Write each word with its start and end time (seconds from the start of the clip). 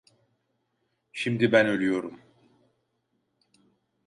Şimdi 1.11 1.51
ben 1.51 1.65
ölüyorum… 1.67 2.19